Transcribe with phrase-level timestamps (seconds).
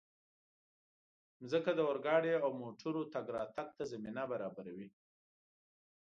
[1.41, 4.87] مځکه د اورګاډي او موټرو تګ راتګ ته زمینه برابروي.